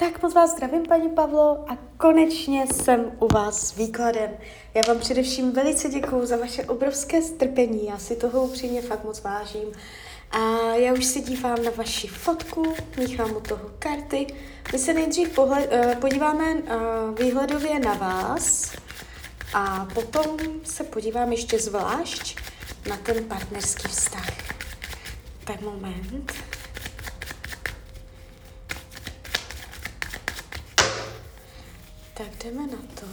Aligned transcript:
Tak 0.00 0.22
moc 0.22 0.34
vás 0.34 0.50
zdravím, 0.50 0.82
paní 0.82 1.08
Pavlo, 1.08 1.64
a 1.68 1.78
konečně 1.96 2.66
jsem 2.66 3.12
u 3.18 3.28
vás 3.32 3.68
s 3.68 3.76
výkladem. 3.76 4.30
Já 4.74 4.82
vám 4.88 4.98
především 4.98 5.52
velice 5.52 5.88
děkuju 5.88 6.26
za 6.26 6.36
vaše 6.36 6.64
obrovské 6.64 7.22
strpení, 7.22 7.86
já 7.86 7.98
si 7.98 8.16
toho 8.16 8.44
upřímně 8.44 8.82
fakt 8.82 9.04
moc 9.04 9.22
vážím. 9.22 9.72
A 10.30 10.38
já 10.74 10.92
už 10.92 11.04
se 11.04 11.20
dívám 11.20 11.64
na 11.64 11.70
vaši 11.76 12.08
fotku, 12.08 12.74
míchám 12.98 13.36
u 13.36 13.40
toho 13.40 13.70
karty. 13.78 14.26
My 14.72 14.78
se 14.78 14.94
nejdřív 14.94 15.28
pohled, 15.28 15.70
uh, 15.72 15.94
podíváme 15.94 16.54
uh, 16.54 16.64
výhledově 17.18 17.78
na 17.80 17.94
vás 17.94 18.72
a 19.54 19.88
potom 19.94 20.36
se 20.64 20.84
podívám 20.84 21.32
ještě 21.32 21.58
zvlášť 21.58 22.38
na 22.88 22.96
ten 22.96 23.24
partnerský 23.24 23.88
vztah. 23.88 24.28
Tak 25.44 25.60
moment. 25.60 26.57
Tak 32.18 32.44
jdeme 32.44 32.66
na 32.66 32.78
to. 32.94 33.06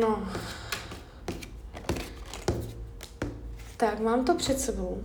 No. 0.00 0.28
Tak, 3.76 4.00
mám 4.00 4.24
to 4.24 4.34
před 4.34 4.60
sebou. 4.60 5.04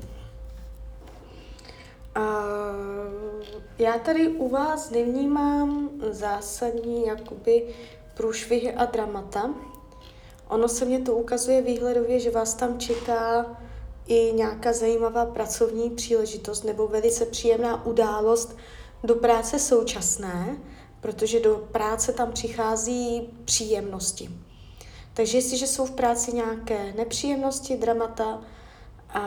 Já 3.79 3.99
tady 3.99 4.27
u 4.27 4.49
vás 4.49 4.89
nevnímám 4.89 5.89
zásadní 6.09 7.05
jakoby 7.05 7.75
průšvihy 8.13 8.73
a 8.73 8.85
dramata. 8.85 9.49
Ono 10.47 10.67
se 10.67 10.85
mě 10.85 10.99
to 10.99 11.15
ukazuje 11.15 11.61
výhledově, 11.61 12.19
že 12.19 12.31
vás 12.31 12.53
tam 12.53 12.79
čeká 12.79 13.45
i 14.07 14.31
nějaká 14.35 14.73
zajímavá 14.73 15.25
pracovní 15.25 15.89
příležitost 15.89 16.63
nebo 16.63 16.87
velice 16.87 17.25
příjemná 17.25 17.85
událost 17.85 18.57
do 19.03 19.15
práce 19.15 19.59
současné, 19.59 20.57
protože 21.01 21.39
do 21.39 21.67
práce 21.71 22.13
tam 22.13 22.31
přichází 22.31 23.29
příjemnosti. 23.45 24.29
Takže 25.13 25.37
jestliže 25.37 25.67
jsou 25.67 25.85
v 25.85 25.91
práci 25.91 26.33
nějaké 26.33 26.93
nepříjemnosti, 26.93 27.77
dramata, 27.77 28.41
a 29.13 29.21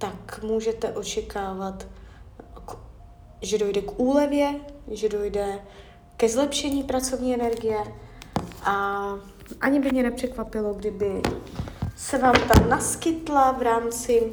tak 0.00 0.42
můžete 0.42 0.92
očekávat, 0.92 1.86
že 3.42 3.58
dojde 3.58 3.80
k 3.80 4.00
úlevě, 4.00 4.54
že 4.90 5.08
dojde 5.08 5.58
ke 6.16 6.28
zlepšení 6.28 6.82
pracovní 6.82 7.34
energie 7.34 7.78
a 8.62 9.04
ani 9.60 9.80
by 9.80 9.90
mě 9.92 10.02
nepřekvapilo, 10.02 10.74
kdyby 10.74 11.22
se 11.96 12.18
vám 12.18 12.34
tam 12.48 12.68
naskytla 12.68 13.52
v 13.52 13.62
rámci 13.62 14.32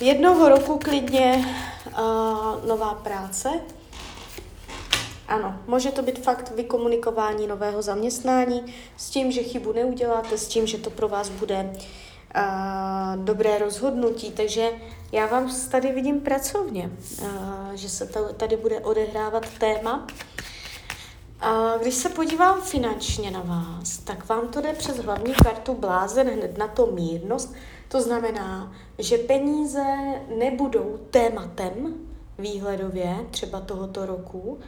jednoho 0.00 0.48
roku 0.48 0.78
klidně 0.78 1.56
uh, 1.86 2.66
nová 2.66 2.94
práce. 2.94 3.48
Ano, 5.28 5.58
může 5.66 5.90
to 5.90 6.02
být 6.02 6.24
fakt 6.24 6.52
vykomunikování 6.56 7.46
nového 7.46 7.82
zaměstnání 7.82 8.74
s 8.96 9.10
tím, 9.10 9.32
že 9.32 9.42
chybu 9.42 9.72
neuděláte, 9.72 10.38
s 10.38 10.48
tím, 10.48 10.66
že 10.66 10.78
to 10.78 10.90
pro 10.90 11.08
vás 11.08 11.28
bude 11.28 11.72
dobré 13.16 13.58
rozhodnutí. 13.58 14.30
Takže 14.30 14.70
já 15.12 15.26
vám 15.26 15.50
tady 15.70 15.92
vidím 15.92 16.20
pracovně, 16.20 16.90
že 17.74 17.88
se 17.88 18.10
tady 18.36 18.56
bude 18.56 18.80
odehrávat 18.80 19.48
téma. 19.58 20.06
A 21.40 21.76
když 21.76 21.94
se 21.94 22.08
podívám 22.08 22.60
finančně 22.62 23.30
na 23.30 23.40
vás, 23.40 23.98
tak 23.98 24.28
vám 24.28 24.48
to 24.48 24.60
jde 24.60 24.72
přes 24.72 24.96
hlavní 24.96 25.34
kartu 25.34 25.74
blázen 25.74 26.28
hned 26.28 26.58
na 26.58 26.68
to 26.68 26.86
mírnost. 26.86 27.54
To 27.88 28.02
znamená, 28.02 28.72
že 28.98 29.18
peníze 29.18 29.84
nebudou 30.38 30.98
tématem 31.10 31.94
výhledově 32.38 33.16
třeba 33.30 33.60
tohoto 33.60 34.06
roku, 34.06 34.58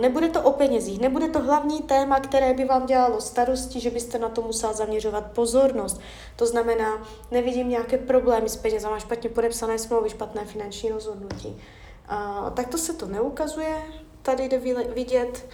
nebude 0.00 0.28
to 0.28 0.42
o 0.42 0.52
penězích, 0.52 1.00
nebude 1.00 1.28
to 1.28 1.38
hlavní 1.38 1.82
téma, 1.82 2.20
které 2.20 2.54
by 2.54 2.64
vám 2.64 2.86
dělalo 2.86 3.20
starosti, 3.20 3.80
že 3.80 3.90
byste 3.90 4.18
na 4.18 4.28
to 4.28 4.42
musela 4.42 4.72
zaměřovat 4.72 5.32
pozornost. 5.32 6.00
To 6.36 6.46
znamená, 6.46 7.08
nevidím 7.30 7.68
nějaké 7.68 7.98
problémy 7.98 8.48
s 8.48 8.56
penězama, 8.56 8.98
špatně 8.98 9.30
podepsané 9.30 9.78
smlouvy, 9.78 10.10
špatné 10.10 10.44
finanční 10.44 10.90
rozhodnutí. 10.90 11.48
Uh, 11.48 12.50
tak 12.50 12.68
to 12.68 12.78
se 12.78 12.92
to 12.92 13.06
neukazuje. 13.06 13.82
Tady 14.22 14.48
jde 14.48 14.58
vidět 14.94 15.46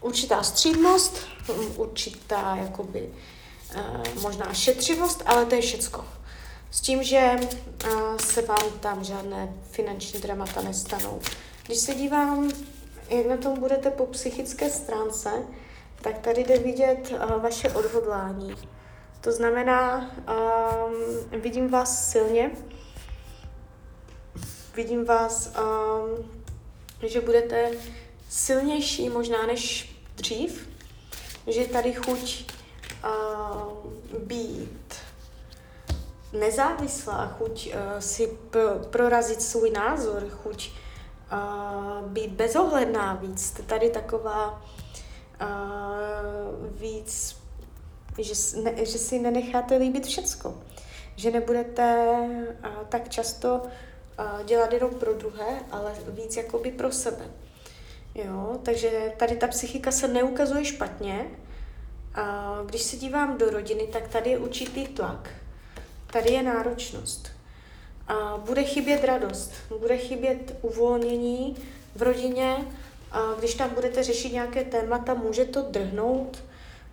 určitá 0.00 0.42
střídnost, 0.42 1.18
určitá 1.76 2.56
jakoby 2.56 3.12
uh, 3.76 4.22
možná 4.22 4.54
šetřivost, 4.54 5.22
ale 5.26 5.46
to 5.46 5.54
je 5.54 5.60
všecko. 5.60 6.04
S 6.70 6.80
tím, 6.80 7.02
že 7.02 7.30
uh, 7.84 8.16
se 8.16 8.42
vám 8.42 8.70
tam 8.80 9.04
žádné 9.04 9.54
finanční 9.70 10.20
dramata 10.20 10.62
nestanou. 10.62 11.20
Když 11.66 11.78
se 11.78 11.94
dívám 11.94 12.50
jak 13.12 13.26
na 13.26 13.36
tom 13.36 13.60
budete 13.60 13.90
po 13.90 14.06
psychické 14.06 14.70
stránce, 14.70 15.30
tak 16.02 16.18
tady 16.18 16.44
jde 16.44 16.58
vidět 16.58 17.12
uh, 17.12 17.42
vaše 17.42 17.70
odhodlání. 17.70 18.54
To 19.20 19.32
znamená, 19.32 20.10
um, 21.30 21.40
vidím 21.40 21.68
vás 21.68 22.10
silně, 22.10 22.50
vidím 24.74 25.04
vás, 25.04 25.46
um, 25.46 26.30
že 27.02 27.20
budete 27.20 27.70
silnější 28.28 29.08
možná 29.08 29.46
než 29.46 29.96
dřív, 30.16 30.68
že 31.46 31.66
tady 31.66 31.92
chuť 31.92 32.52
uh, 33.04 34.18
být 34.18 34.94
nezávislá, 36.32 37.26
chuť 37.38 37.74
uh, 37.74 38.00
si 38.00 38.26
pro, 38.50 38.78
prorazit 38.90 39.42
svůj 39.42 39.70
názor, 39.70 40.28
chuť 40.30 40.70
uh, 41.32 42.08
být 42.08 42.30
bezohledná 42.30 43.14
víc. 43.14 43.60
Tady 43.66 43.90
taková 43.90 44.62
uh, 45.42 46.66
víc, 46.80 47.36
že, 48.18 48.60
ne, 48.62 48.86
že 48.86 48.98
si 48.98 49.18
nenecháte 49.18 49.76
líbit 49.76 50.06
všecko. 50.06 50.54
Že 51.16 51.30
nebudete 51.30 52.14
uh, 52.64 52.86
tak 52.88 53.08
často 53.08 53.62
uh, 53.62 54.44
dělat 54.44 54.72
jenom 54.72 54.90
pro 54.94 55.12
druhé, 55.12 55.60
ale 55.70 55.94
víc 56.08 56.36
jakoby 56.36 56.70
pro 56.70 56.92
sebe. 56.92 57.24
Jo, 58.14 58.58
takže 58.62 59.12
tady 59.16 59.36
ta 59.36 59.46
psychika 59.46 59.90
se 59.92 60.08
neukazuje 60.08 60.64
špatně. 60.64 61.26
A 62.14 62.58
když 62.66 62.82
se 62.82 62.96
dívám 62.96 63.38
do 63.38 63.50
rodiny, 63.50 63.86
tak 63.86 64.08
tady 64.08 64.30
je 64.30 64.38
určitý 64.38 64.86
tlak. 64.86 65.30
Tady 66.06 66.32
je 66.32 66.42
náročnost. 66.42 67.31
A 68.12 68.36
bude 68.36 68.64
chybět 68.64 69.04
radost, 69.04 69.52
bude 69.78 69.96
chybět 69.96 70.56
uvolnění 70.62 71.56
v 71.96 72.02
rodině, 72.02 72.56
a 73.12 73.34
když 73.38 73.54
tam 73.54 73.70
budete 73.70 74.02
řešit 74.02 74.32
nějaké 74.32 74.64
témata, 74.64 75.14
může 75.14 75.44
to 75.44 75.62
drhnout, 75.62 76.44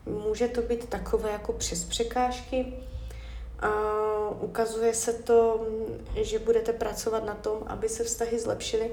může 0.05 0.47
to 0.47 0.61
být 0.61 0.89
takové 0.89 1.31
jako 1.31 1.53
přes 1.53 1.83
překážky. 1.83 2.73
A 3.59 3.71
ukazuje 4.41 4.93
se 4.93 5.13
to, 5.13 5.67
že 6.15 6.39
budete 6.39 6.73
pracovat 6.73 7.25
na 7.25 7.35
tom, 7.35 7.57
aby 7.67 7.89
se 7.89 8.03
vztahy 8.03 8.39
zlepšily, 8.39 8.91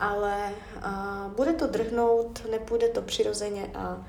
ale 0.00 0.52
a 0.82 1.30
bude 1.36 1.52
to 1.52 1.66
drhnout, 1.66 2.42
nepůjde 2.50 2.88
to 2.88 3.02
přirozeně 3.02 3.70
a, 3.74 4.06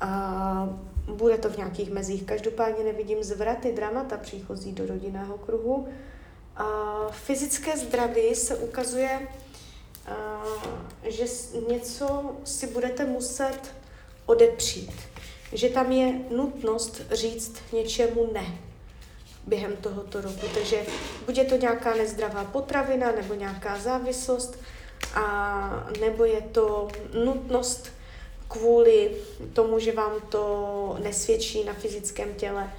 a 0.00 0.78
bude 1.06 1.38
to 1.38 1.50
v 1.50 1.56
nějakých 1.56 1.90
mezích. 1.90 2.22
Každopádně 2.22 2.84
nevidím 2.84 3.24
zvraty, 3.24 3.72
dramata 3.72 4.16
příchozí 4.16 4.72
do 4.72 4.86
rodinného 4.86 5.38
kruhu, 5.38 5.88
fyzické 7.10 7.76
zdraví 7.76 8.34
se 8.34 8.56
ukazuje, 8.56 9.28
že 11.08 11.24
něco 11.68 12.36
si 12.44 12.66
budete 12.66 13.06
muset 13.06 13.60
odepřít. 14.26 14.92
Že 15.52 15.68
tam 15.68 15.92
je 15.92 16.12
nutnost 16.30 17.02
říct 17.10 17.52
něčemu 17.72 18.32
ne 18.32 18.58
během 19.46 19.76
tohoto 19.76 20.20
roku. 20.20 20.46
Takže 20.54 20.86
bude 21.26 21.44
to 21.44 21.56
nějaká 21.56 21.94
nezdravá 21.94 22.44
potravina 22.44 23.12
nebo 23.12 23.34
nějaká 23.34 23.78
závislost, 23.78 24.58
a 25.14 25.88
nebo 26.00 26.24
je 26.24 26.40
to 26.40 26.88
nutnost 27.24 27.92
kvůli 28.48 29.16
tomu, 29.52 29.78
že 29.78 29.92
vám 29.92 30.12
to 30.28 30.96
nesvědčí 31.02 31.64
na 31.64 31.72
fyzickém 31.72 32.34
těle, 32.34 32.72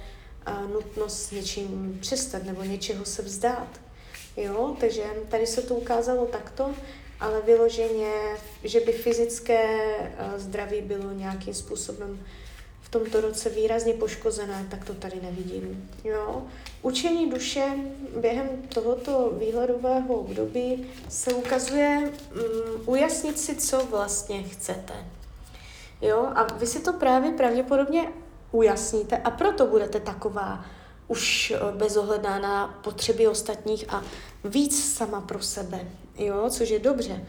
nutnost 0.72 1.32
něčím 1.32 1.98
přestat 2.00 2.44
nebo 2.44 2.62
něčeho 2.62 3.04
se 3.04 3.22
vzdát. 3.22 3.68
Jo, 4.36 4.76
takže 4.80 5.02
tady 5.28 5.46
se 5.46 5.62
to 5.62 5.74
ukázalo 5.74 6.26
takto, 6.26 6.74
ale 7.20 7.40
vyloženě, 7.40 8.12
že 8.64 8.80
by 8.80 8.92
fyzické 8.92 9.78
zdraví 10.36 10.80
bylo 10.80 11.12
nějakým 11.12 11.54
způsobem 11.54 12.20
v 12.80 12.88
tomto 12.88 13.20
roce 13.20 13.48
výrazně 13.48 13.94
poškozené, 13.94 14.66
tak 14.70 14.84
to 14.84 14.94
tady 14.94 15.20
nevidím. 15.22 15.90
Jo? 16.04 16.42
Učení 16.82 17.30
duše 17.30 17.64
během 18.20 18.48
tohoto 18.68 19.32
výhledového 19.38 20.14
období 20.14 20.86
se 21.08 21.34
ukazuje 21.34 22.12
um, 22.34 22.82
ujasnit 22.86 23.38
si, 23.38 23.56
co 23.56 23.86
vlastně 23.86 24.42
chcete. 24.42 24.94
Jo? 26.00 26.28
A 26.34 26.54
vy 26.54 26.66
si 26.66 26.80
to 26.80 26.92
právě 26.92 27.32
pravděpodobně 27.32 28.08
ujasníte 28.52 29.16
a 29.16 29.30
proto 29.30 29.66
budete 29.66 30.00
taková 30.00 30.64
už 31.08 31.50
eh, 31.50 31.72
bezohledná 31.72 32.38
na 32.38 32.68
potřeby 32.84 33.28
ostatních 33.28 33.84
a 33.94 34.02
víc 34.44 34.94
sama 34.94 35.20
pro 35.20 35.42
sebe, 35.42 35.80
jo? 36.18 36.50
což 36.50 36.68
je 36.68 36.78
dobře. 36.78 37.24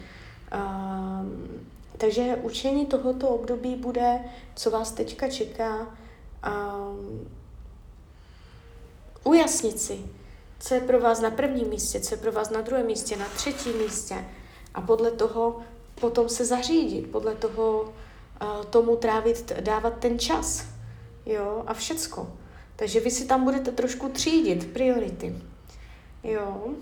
Um, 0.54 1.68
takže 1.98 2.36
učení 2.42 2.86
tohoto 2.86 3.28
období 3.28 3.76
bude, 3.76 4.20
co 4.56 4.72
vás 4.72 4.92
teďka 4.92 5.30
čeká, 5.30 5.88
um, 6.48 7.30
ujasnit 9.24 9.80
si, 9.80 10.06
co 10.60 10.74
je 10.74 10.82
pro 10.82 11.00
vás 11.00 11.22
na 11.22 11.32
prvním 11.32 11.68
místě, 11.68 12.00
co 12.00 12.14
je 12.14 12.22
pro 12.22 12.32
vás 12.32 12.50
na 12.50 12.62
druhém 12.62 12.86
místě, 12.86 13.18
na 13.18 13.26
třetím 13.36 13.78
místě 13.78 14.26
a 14.74 14.82
podle 14.82 15.12
toho 15.12 15.62
potom 15.96 16.30
se 16.30 16.46
zařídit, 16.46 17.12
podle 17.12 17.36
toho 17.36 17.82
uh, 17.82 18.66
tomu 18.66 18.96
trávit, 18.96 19.52
dávat 19.60 19.94
ten 20.00 20.20
čas, 20.20 20.73
jo, 21.26 21.64
a 21.68 21.74
všecko. 21.74 22.32
Takže 22.76 23.00
vy 23.00 23.12
si 23.12 23.26
tam 23.26 23.44
budete 23.44 23.72
trošku 23.72 24.10
třídit 24.10 24.74
priority, 24.74 25.36
jo. 26.24 26.74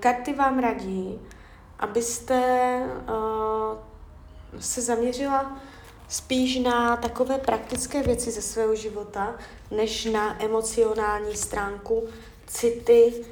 Karty 0.00 0.32
vám 0.32 0.58
radí, 0.58 1.20
abyste 1.78 2.40
uh, 3.08 3.78
se 4.60 4.82
zaměřila 4.82 5.60
spíš 6.08 6.58
na 6.58 6.96
takové 6.96 7.38
praktické 7.38 8.02
věci 8.02 8.30
ze 8.30 8.42
svého 8.42 8.74
života, 8.74 9.36
než 9.70 10.04
na 10.04 10.42
emocionální 10.42 11.36
stránku, 11.36 12.08
city 12.46 13.24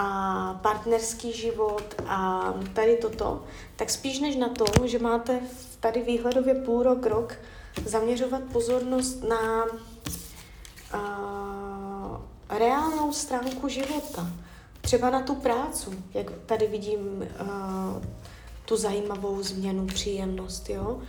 a 0.00 0.58
partnerský 0.62 1.32
život 1.32 1.94
a 2.06 2.44
tady 2.72 2.96
toto, 2.96 3.44
tak 3.76 3.90
spíš 3.90 4.20
než 4.20 4.36
na 4.36 4.48
to, 4.48 4.86
že 4.86 4.98
máte 4.98 5.40
tady 5.80 6.02
výhledově 6.02 6.54
půl 6.54 6.82
rok, 6.82 7.06
rok 7.06 7.34
zaměřovat 7.84 8.42
pozornost 8.52 9.22
na 9.22 9.64
uh, 9.64 11.00
reálnou 12.48 13.12
stránku 13.12 13.68
života 13.68 14.26
třeba 14.80 15.10
na 15.10 15.20
tu 15.20 15.34
práci, 15.34 15.90
jak 16.14 16.26
tady 16.46 16.66
vidím 16.66 17.00
uh, 17.00 18.02
tu 18.64 18.76
zajímavou 18.76 19.42
změnu, 19.42 19.86
příjemnost, 19.86 20.70
jo? 20.70 21.00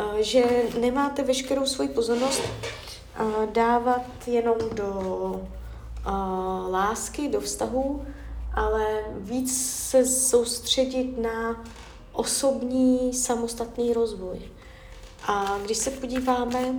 Uh, 0.00 0.16
že 0.20 0.44
nemáte 0.80 1.22
veškerou 1.22 1.66
svoji 1.66 1.88
pozornost 1.88 2.42
uh, 2.42 3.46
dávat 3.52 4.02
jenom 4.26 4.56
do 4.72 4.90
uh, 6.06 6.72
lásky, 6.72 7.28
do 7.28 7.40
vztahu, 7.40 8.06
ale 8.54 9.04
víc 9.16 9.76
se 9.90 10.06
soustředit 10.06 11.18
na 11.18 11.64
osobní 12.12 13.14
samostatný 13.14 13.92
rozvoj. 13.92 14.40
A 15.26 15.58
když 15.64 15.78
se 15.78 15.90
podíváme, 15.90 16.74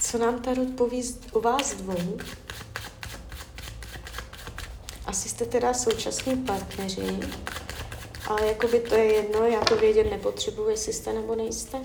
co 0.00 0.18
nám 0.18 0.42
Tarot 0.42 0.76
poví 0.76 1.14
o 1.32 1.40
vás 1.40 1.74
dvou, 1.74 2.18
asi 5.06 5.28
jste 5.28 5.44
teda 5.44 5.74
současní 5.74 6.36
partneři, 6.36 7.18
ale 8.26 8.46
jako 8.46 8.68
by 8.68 8.80
to 8.80 8.94
je 8.94 9.04
jedno, 9.04 9.46
já 9.46 9.60
to 9.60 9.76
vědět 9.76 10.10
nepotřebuji, 10.10 10.70
jestli 10.70 10.92
jste 10.92 11.12
nebo 11.12 11.34
nejste. 11.34 11.78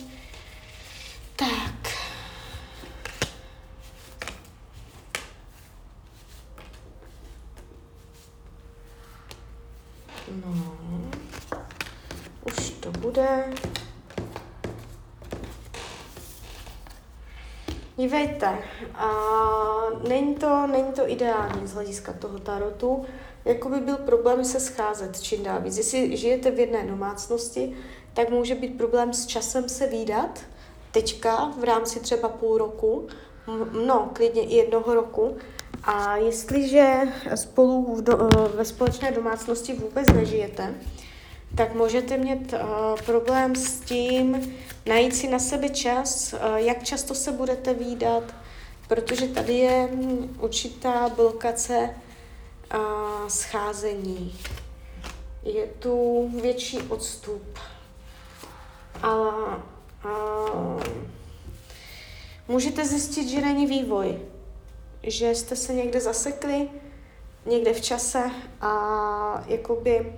No, 10.32 10.78
už 12.46 12.70
to 12.70 12.92
bude. 12.92 13.54
Dívejte, 17.98 18.58
a 18.96 19.10
není, 20.08 20.36
to, 20.36 20.68
není 20.68 20.92
to 20.92 21.10
ideální 21.10 21.68
z 21.68 21.74
hlediska 21.74 22.14
toho 22.14 22.40
tarotu. 22.40 23.06
Jakoby 23.46 23.80
byl 23.80 23.98
problém 23.98 24.46
se 24.46 24.60
scházet 24.60 25.22
čím 25.22 25.44
dál 25.44 25.62
víc. 25.62 25.78
Jestli 25.78 26.18
žijete 26.18 26.52
v 26.52 26.60
jedné 26.60 26.88
domácnosti, 26.88 27.78
tak 28.14 28.30
může 28.30 28.56
být 28.56 28.78
problém 28.78 29.14
s 29.14 29.26
časem 29.26 29.70
se 29.70 29.88
výdat, 29.88 30.40
teďka 30.92 31.54
v 31.60 31.64
rámci 31.64 32.00
třeba 32.00 32.30
půl 32.30 32.58
roku, 32.58 33.08
no, 33.86 34.10
klidně 34.14 34.42
i 34.42 34.56
jednoho 34.56 34.94
roku. 34.94 35.38
A 35.88 36.16
jestliže 36.16 37.02
spolu 37.36 37.96
v 37.96 38.04
do, 38.04 38.18
ve 38.56 38.66
společné 38.66 39.12
domácnosti 39.12 39.74
vůbec 39.74 40.08
nežijete, 40.08 40.76
tak 41.56 41.76
můžete 41.76 42.18
mít 42.18 42.54
uh, 42.54 42.60
problém 43.06 43.56
s 43.56 43.80
tím 43.80 44.54
najít 44.86 45.16
si 45.16 45.28
na 45.28 45.40
sebe 45.40 45.70
čas, 45.70 46.34
uh, 46.34 46.56
jak 46.56 46.84
často 46.84 47.16
se 47.16 47.32
budete 47.32 47.74
výdat, 47.74 48.24
protože 48.88 49.28
tady 49.28 49.54
je 49.54 49.90
hm, 49.92 50.38
určitá 50.40 51.10
blokace 51.10 51.90
uh, 52.74 53.28
scházení. 53.28 54.40
Je 55.44 55.68
tu 55.68 56.28
větší 56.42 56.78
odstup. 56.80 57.60
A 59.04 59.14
uh, 60.06 60.84
můžete 62.48 62.86
zjistit, 62.86 63.30
že 63.30 63.42
není 63.42 63.68
vývoj, 63.68 64.20
že 65.08 65.36
jste 65.36 65.56
se 65.56 65.74
někde 65.74 66.00
zasekli, 66.00 66.70
někde 67.46 67.74
v 67.74 67.82
čase 67.82 68.32
a 68.62 69.44
jakoby 69.48 70.14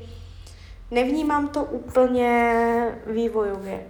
Nevnímám 0.92 1.48
to 1.48 1.64
úplně 1.64 3.02
vývojově. 3.06 3.88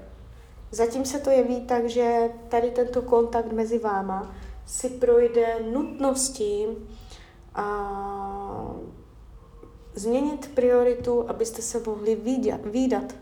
Zatím 0.72 1.06
se 1.06 1.20
to 1.20 1.30
jeví 1.30 1.62
tak, 1.62 1.90
že 1.90 2.30
tady 2.50 2.72
tento 2.72 3.02
kontakt 3.02 3.52
mezi 3.52 3.80
váma 3.80 4.36
si 4.66 4.90
projde 4.90 5.56
nutností 5.72 6.66
a 7.56 8.76
změnit 9.96 10.52
prioritu, 10.56 11.30
abyste 11.30 11.62
se 11.62 11.80
mohli 11.86 12.16
výdat, 12.16 12.62
výdat 12.66 13.16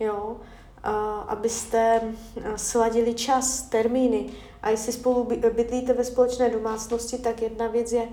jo? 0.00 0.36
A 0.82 1.20
abyste 1.20 2.14
sladili 2.56 3.14
čas, 3.14 3.62
termíny. 3.62 4.30
A 4.62 4.70
jestli 4.70 4.92
spolu 4.92 5.28
bydlíte 5.54 5.92
ve 5.92 6.04
společné 6.04 6.50
domácnosti, 6.50 7.18
tak 7.18 7.42
jedna 7.42 7.66
věc 7.66 7.92
je, 7.92 8.08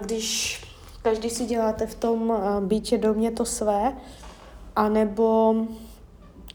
když 0.00 0.60
každý 1.02 1.30
si 1.30 1.44
děláte 1.44 1.86
v 1.86 1.94
tom 1.94 2.32
bytě 2.60 2.98
domě 2.98 3.30
to 3.30 3.44
své, 3.44 3.96
anebo 4.76 5.54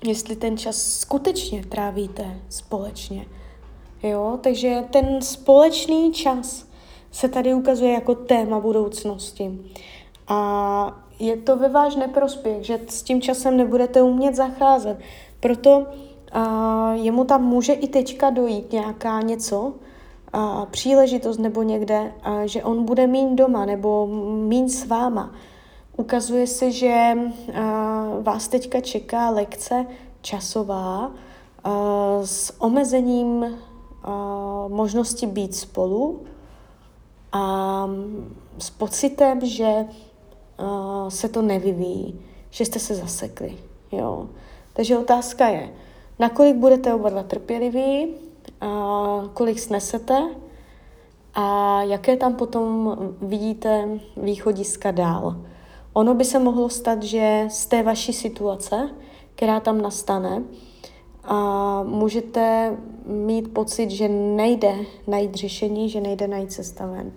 jestli 0.03 0.36
ten 0.36 0.58
čas 0.58 0.77
skutečně 0.77 1.65
trávíte 1.65 2.39
společně. 2.50 3.25
Jo, 4.03 4.39
takže 4.41 4.84
ten 4.91 5.22
společný 5.22 6.13
čas 6.13 6.68
se 7.12 7.30
tady 7.30 7.53
ukazuje 7.53 7.94
jako 7.94 8.15
téma 8.15 8.60
budoucnosti. 8.60 9.60
A 10.27 11.03
je 11.20 11.38
to 11.38 11.58
ve 11.58 11.70
váš 11.70 11.96
neprospěch, 11.96 12.63
že 12.63 12.80
s 12.88 13.03
tím 13.03 13.22
časem 13.22 13.58
nebudete 13.58 14.01
umět 14.01 14.36
zacházet. 14.36 14.98
Proto 15.39 15.86
a, 16.36 16.94
jemu 16.94 17.24
tam 17.24 17.44
může 17.44 17.74
i 17.74 17.88
teďka 17.88 18.30
dojít 18.30 18.72
nějaká 18.72 19.22
něco, 19.22 19.74
a, 20.34 20.65
příležitost 20.65 21.38
nebo 21.38 21.63
někde, 21.63 22.13
a, 22.24 22.46
že 22.46 22.63
on 22.63 22.86
bude 22.86 23.08
míň 23.08 23.36
doma 23.36 23.65
nebo 23.65 24.08
míň 24.48 24.70
s 24.70 24.86
váma. 24.86 25.32
Ukazuje 25.98 26.48
se, 26.48 26.72
že 26.72 27.18
vás 28.22 28.48
teďka 28.48 28.80
čeká 28.82 29.30
lekce 29.30 29.86
časová 30.22 31.12
s 32.24 32.62
omezením 32.62 33.46
možnosti 34.68 35.27
být 35.27 35.56
spolu 35.56 36.22
a 37.32 37.88
s 38.58 38.70
pocitem, 38.70 39.46
že 39.46 39.86
se 41.10 41.30
to 41.30 41.42
nevyvíjí, 41.42 42.22
že 42.50 42.65
jste 42.65 42.80
se 42.80 42.96
zasekli. 42.96 43.58
Jo. 43.92 44.30
Takže 44.74 44.98
otázka 44.98 45.48
je, 45.48 45.70
nakolik 46.19 46.55
budete 46.55 46.93
oba 46.93 47.10
dva 47.10 47.24
trpěliví, 47.24 48.07
kolik 49.34 49.60
snesete 49.60 50.29
a 51.34 51.81
jaké 51.84 52.17
tam 52.17 52.34
potom 52.36 52.98
vidíte 53.22 53.89
východiska 54.17 54.91
dál. 54.91 55.36
Ono 55.93 56.13
by 56.13 56.25
se 56.25 56.39
mohlo 56.39 56.69
stát, 56.69 57.03
že 57.03 57.48
z 57.50 57.65
té 57.65 57.84
vaší 57.84 58.13
situace, 58.13 58.89
která 59.36 59.60
tam 59.60 59.81
nastane, 59.81 60.43
a 61.24 61.84
můžete 61.84 62.77
mít 63.05 63.53
pocit, 63.53 63.91
že 63.91 64.07
nejde 64.10 64.75
najít 65.07 65.36
řešení, 65.36 65.89
že 65.89 66.01
nejde 66.01 66.27
najít 66.27 66.51
cesta 66.51 66.86
ven. 66.86 67.12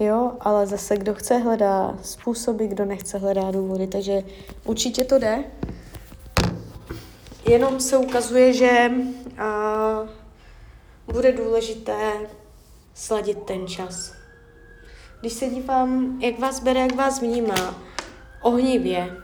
Jo, 0.00 0.32
ale 0.40 0.66
zase 0.66 0.96
kdo 0.96 1.14
chce 1.14 1.38
hledá 1.38 1.98
způsoby, 2.02 2.66
kdo 2.66 2.84
nechce 2.84 3.18
hledá 3.18 3.50
důvody, 3.50 3.86
takže 3.86 4.24
určitě 4.66 5.04
to 5.04 5.18
jde. 5.18 5.44
Jenom 7.48 7.80
se 7.80 7.96
ukazuje, 7.96 8.52
že 8.52 8.90
uh, 8.90 10.08
bude 11.14 11.32
důležité 11.32 12.12
sladit 12.94 13.42
ten 13.42 13.66
čas. 13.66 14.12
Když 15.20 15.32
se 15.32 15.48
dívám, 15.48 16.18
jak 16.22 16.38
vás 16.38 16.60
bere, 16.60 16.80
jak 16.80 16.94
vás 16.94 17.20
vnímá, 17.20 17.82
ohnivě, 18.42 19.16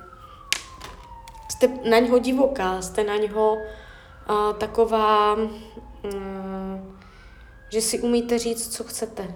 jste 1.50 1.68
na 1.90 1.98
něho 1.98 2.18
divoká, 2.18 2.82
jste 2.82 3.04
na 3.04 3.16
něho 3.16 3.54
uh, 3.54 4.52
taková, 4.58 5.34
um, 5.34 6.96
že 7.72 7.80
si 7.80 8.00
umíte 8.00 8.38
říct, 8.38 8.76
co 8.76 8.84
chcete, 8.84 9.34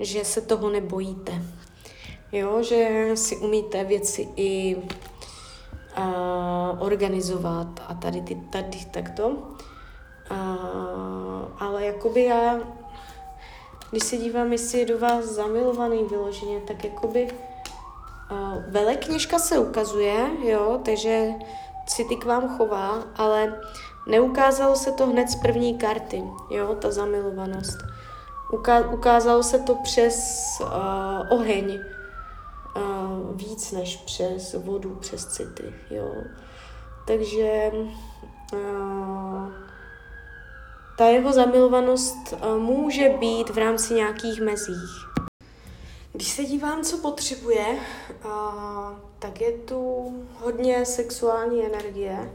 že 0.00 0.24
se 0.24 0.40
toho 0.40 0.70
nebojíte. 0.70 1.42
Jo, 2.32 2.62
že 2.62 3.10
si 3.14 3.36
umíte 3.36 3.84
věci 3.84 4.28
i 4.36 4.76
uh, 4.76 4.82
organizovat 6.78 7.66
a 7.88 7.94
tady, 7.94 8.20
ty, 8.20 8.34
tady 8.34 8.84
takto. 8.90 9.36
Ale 11.58 11.84
jakoby 11.84 12.24
já, 12.24 12.58
když 13.90 14.02
se 14.02 14.16
dívám, 14.16 14.52
jestli 14.52 14.78
je 14.78 14.86
do 14.86 14.98
vás 14.98 15.24
zamilovaný 15.24 16.04
vyloženě, 16.04 16.60
tak 16.60 16.84
jakoby 16.84 17.28
uh, 17.32 18.72
velekněžka 18.72 19.38
se 19.38 19.58
ukazuje, 19.58 20.30
jo, 20.42 20.80
takže 20.84 21.30
si 21.86 22.04
ty 22.04 22.16
k 22.16 22.24
vám 22.24 22.56
chová, 22.56 23.04
ale 23.16 23.60
neukázalo 24.08 24.76
se 24.76 24.92
to 24.92 25.06
hned 25.06 25.28
z 25.28 25.36
první 25.36 25.78
karty, 25.78 26.22
jo, 26.50 26.74
ta 26.74 26.90
zamilovanost. 26.90 27.78
Uká- 28.52 28.92
ukázalo 28.92 29.42
se 29.42 29.58
to 29.58 29.74
přes 29.74 30.16
uh, 30.60 30.68
oheň, 31.30 31.80
uh, 32.78 33.36
víc 33.36 33.72
než 33.72 33.96
přes 33.96 34.54
vodu, 34.54 34.94
přes 34.94 35.26
city, 35.26 35.74
jo. 35.90 36.14
Takže 37.06 37.70
ta 40.98 41.04
jeho 41.04 41.32
zamilovanost 41.32 42.34
může 42.58 43.08
být 43.08 43.50
v 43.50 43.58
rámci 43.58 43.94
nějakých 43.94 44.40
mezích. 44.40 45.08
Když 46.12 46.28
se 46.28 46.44
dívám, 46.44 46.82
co 46.82 46.98
potřebuje, 46.98 47.78
tak 49.18 49.40
je 49.40 49.52
tu 49.52 50.12
hodně 50.40 50.86
sexuální 50.86 51.66
energie. 51.66 52.32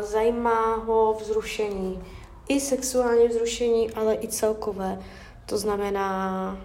Zajímá 0.00 0.74
ho 0.74 1.16
vzrušení. 1.20 2.04
I 2.48 2.60
sexuální 2.60 3.28
vzrušení, 3.28 3.90
ale 3.90 4.14
i 4.14 4.28
celkové. 4.28 5.02
To 5.46 5.58
znamená 5.58 6.56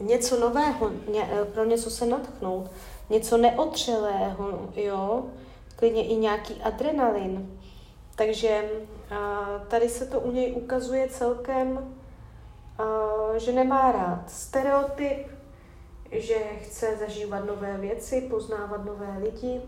něco 0.00 0.40
nového, 0.40 0.90
ně, 1.12 1.30
eh, 1.32 1.44
pro 1.44 1.64
něco 1.64 1.90
se 1.90 2.06
natchnout, 2.06 2.70
něco 3.10 3.36
neotřelého, 3.36 4.68
jo, 4.76 5.24
klidně 5.76 6.06
i 6.06 6.16
nějaký 6.16 6.54
adrenalin. 6.62 7.58
Takže 8.16 8.70
tady 9.68 9.88
se 9.88 10.06
to 10.06 10.20
u 10.20 10.30
něj 10.30 10.52
ukazuje 10.52 11.08
celkem, 11.08 11.94
že 13.36 13.52
nemá 13.52 13.92
rád 13.92 14.30
stereotyp, 14.30 15.26
že 16.12 16.34
chce 16.62 16.96
zažívat 16.96 17.44
nové 17.44 17.78
věci, 17.78 18.20
poznávat 18.30 18.84
nové 18.84 19.16
lidi 19.24 19.60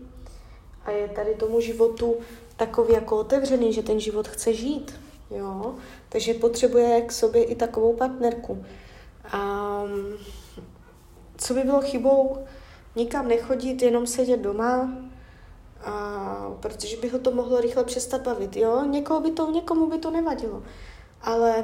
a 0.85 0.91
je 0.91 1.07
tady 1.07 1.35
tomu 1.35 1.61
životu 1.61 2.15
takový 2.57 2.93
jako 2.93 3.17
otevřený, 3.17 3.73
že 3.73 3.83
ten 3.83 3.99
život 3.99 4.27
chce 4.27 4.53
žít, 4.53 5.01
jo, 5.31 5.75
takže 6.09 6.33
potřebuje 6.33 7.01
k 7.01 7.11
sobě 7.11 7.43
i 7.43 7.55
takovou 7.55 7.93
partnerku. 7.93 8.65
A 9.31 9.81
co 11.37 11.53
by 11.53 11.61
bylo 11.63 11.81
chybou 11.81 12.37
nikam 12.95 13.27
nechodit, 13.27 13.81
jenom 13.81 14.07
sedět 14.07 14.39
doma, 14.39 14.89
a, 15.85 16.55
protože 16.59 16.97
by 16.97 17.09
ho 17.09 17.19
to 17.19 17.31
mohlo 17.31 17.61
rychle 17.61 17.83
přestat 17.83 18.21
bavit. 18.21 18.57
Jo? 18.57 18.85
Někoho 18.85 19.19
by 19.19 19.31
to, 19.31 19.51
někomu 19.51 19.89
by 19.89 19.97
to 19.97 20.11
nevadilo, 20.11 20.63
ale 21.21 21.55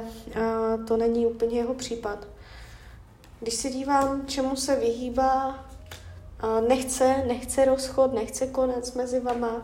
to 0.86 0.96
není 0.96 1.26
úplně 1.26 1.58
jeho 1.58 1.74
případ. 1.74 2.28
Když 3.40 3.54
se 3.54 3.70
dívám, 3.70 4.26
čemu 4.26 4.56
se 4.56 4.76
vyhýbá, 4.76 5.64
a 6.40 6.60
nechce, 6.60 7.24
nechce 7.26 7.64
rozchod, 7.64 8.14
nechce 8.14 8.46
konec 8.46 8.92
mezi 8.94 9.20
vama, 9.20 9.62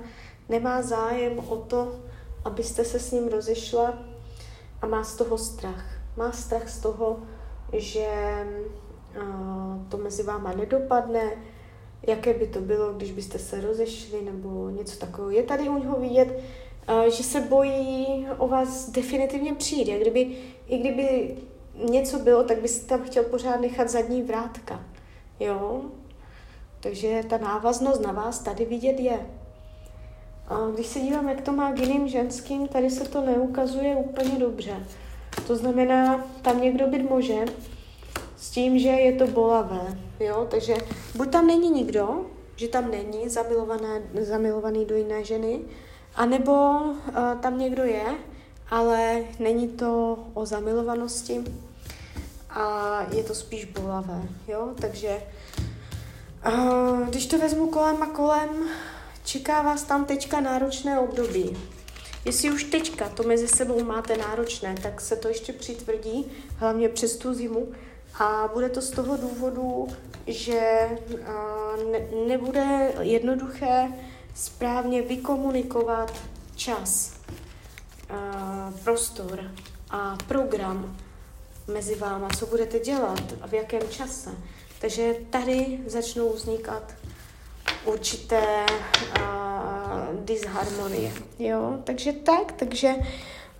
nemá 0.49 0.83
zájem 0.83 1.39
o 1.39 1.57
to, 1.57 2.01
abyste 2.45 2.85
se 2.85 3.01
s 3.01 3.11
ním 3.11 3.29
rozešla 3.29 3.99
a 4.83 4.87
má 4.87 5.05
z 5.05 5.17
toho 5.17 5.39
strach. 5.39 5.85
Má 6.17 6.33
strach 6.33 6.69
z 6.69 6.79
toho, 6.79 7.21
že 7.73 8.07
to 9.89 9.97
mezi 9.97 10.23
váma 10.23 10.53
nedopadne, 10.53 11.31
jaké 12.07 12.35
by 12.35 12.47
to 12.47 12.61
bylo, 12.61 12.93
když 12.93 13.13
byste 13.13 13.39
se 13.39 13.61
rozešli 13.61 14.23
nebo 14.23 14.71
něco 14.71 14.99
takového. 14.99 15.31
Je 15.31 15.43
tady 15.43 15.69
u 15.69 15.79
něho 15.79 16.01
vidět, 16.01 16.41
že 17.09 17.23
se 17.23 17.41
bojí 17.41 18.27
o 18.39 18.49
vás 18.49 18.91
definitivně 18.91 19.55
přijít. 19.55 19.89
Jak 19.89 20.01
kdyby, 20.01 20.37
I 20.67 20.79
kdyby 20.79 21.37
něco 21.91 22.19
bylo, 22.19 22.45
tak 22.45 22.61
byste 22.61 22.87
tam 22.87 23.07
chtěl 23.07 23.25
pořád 23.25 23.61
nechat 23.61 23.89
zadní 23.89 24.23
vrátka. 24.23 24.81
Jo? 25.41 25.83
Takže 26.81 27.23
ta 27.29 27.39
návaznost 27.39 28.01
na 28.01 28.13
vás 28.13 28.39
tady 28.39 28.65
vidět 28.65 29.01
je. 29.01 29.27
A 30.49 30.71
když 30.75 30.87
se 30.87 31.01
dívám, 31.01 31.29
jak 31.29 31.41
to 31.41 31.53
má 31.53 31.73
k 31.73 31.79
jiným 31.79 32.09
ženským, 32.09 32.69
tady 32.69 32.91
se 32.91 33.09
to 33.09 33.21
neukazuje 33.21 33.97
úplně 33.97 34.39
dobře. 34.39 34.87
To 35.47 35.57
znamená, 35.57 36.25
tam 36.43 36.61
někdo 36.61 36.87
být 36.87 37.11
může, 37.11 37.45
s 38.37 38.51
tím, 38.51 38.79
že 38.79 38.89
je 38.89 39.13
to 39.13 39.27
bolavé, 39.27 39.99
jo, 40.21 40.47
takže 40.51 40.75
buď 41.15 41.31
tam 41.31 41.47
není 41.47 41.71
nikdo, 41.71 42.27
že 42.57 42.69
tam 42.69 42.91
není 42.91 43.29
zamilované, 43.29 44.03
zamilovaný 44.21 44.85
do 44.85 44.95
jiné 44.95 45.25
ženy, 45.25 45.61
anebo 46.15 46.53
uh, 46.53 46.95
tam 47.41 47.59
někdo 47.59 47.85
je, 47.85 48.05
ale 48.71 49.25
není 49.39 49.69
to 49.69 50.19
o 50.35 50.47
zamilovanosti 50.47 51.45
a 52.51 52.99
je 53.13 53.25
to 53.25 53.35
spíš 53.35 53.65
bolavé, 53.65 54.23
jo, 54.49 54.69
takže 54.81 55.23
uh, 56.49 57.09
když 57.09 57.27
to 57.27 57.39
vezmu 57.39 57.67
kolem 57.67 58.03
a 58.03 58.07
kolem, 58.07 58.51
čeká 59.25 59.63
vás 59.63 59.83
tam 59.83 60.05
teďka 60.05 60.41
náročné 60.41 60.99
období. 60.99 61.57
Jestli 62.25 62.51
už 62.51 62.65
teďka 62.65 63.09
to 63.09 63.23
mezi 63.23 63.49
sebou 63.49 63.85
máte 63.85 64.17
náročné, 64.17 64.75
tak 64.83 65.01
se 65.01 65.17
to 65.17 65.29
ještě 65.29 65.53
přitvrdí, 65.53 66.33
hlavně 66.57 66.89
přes 66.89 67.17
tu 67.17 67.35
zimu, 67.35 67.69
a 68.19 68.51
bude 68.55 68.69
to 68.69 68.83
z 68.83 68.91
toho 68.91 69.17
důvodu, 69.17 69.89
že 70.27 70.89
ne, 71.93 72.27
nebude 72.29 72.93
jednoduché 73.01 73.93
správně 74.35 75.03
vykomunikovat 75.03 76.13
čas, 76.57 77.13
prostor 78.85 79.51
a 79.91 80.19
program 80.29 80.97
mezi 81.67 81.95
váma, 81.95 82.29
co 82.39 82.47
budete 82.47 82.79
dělat 82.79 83.23
a 83.41 83.47
v 83.47 83.53
jakém 83.53 83.89
čase. 83.89 84.31
Takže 84.81 85.15
tady 85.31 85.79
začnou 85.87 86.33
vznikat 86.33 86.95
určité 87.85 88.67
uh, 89.19 89.42
disharmonie. 90.33 91.13
Jo? 91.39 91.79
Takže 91.85 92.13
tak, 92.13 92.53
takže 92.53 92.95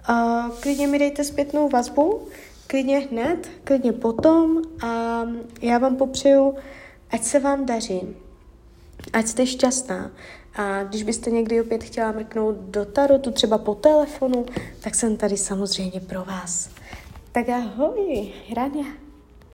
uh, 0.09 0.51
klidně 0.61 0.87
mi 0.87 0.99
dejte 0.99 1.25
zpětnou 1.25 1.69
vazbu, 1.69 2.29
klidně 2.67 2.99
hned, 2.99 3.51
klidně 3.65 3.93
potom 3.93 4.63
a 4.85 5.23
já 5.63 5.79
vám 5.79 5.97
popřeju, 5.97 6.55
ať 7.11 7.25
se 7.25 7.41
vám 7.41 7.67
daří, 7.67 8.01
ať 9.13 9.27
jste 9.27 9.47
šťastná. 9.47 10.11
A 10.55 10.83
když 10.83 11.03
byste 11.03 11.31
někdy 11.31 11.61
opět 11.61 11.85
chtěla 11.85 12.13
mrknout 12.13 12.57
do 12.57 12.85
tarotu, 12.85 13.31
třeba 13.31 13.59
po 13.59 13.75
telefonu, 13.75 14.47
tak 14.81 14.95
jsem 14.95 15.17
tady 15.17 15.37
samozřejmě 15.37 16.01
pro 16.01 16.25
vás. 16.25 16.71
Tak 17.33 17.49
ahoj, 17.49 18.33
Rania. 18.57 18.85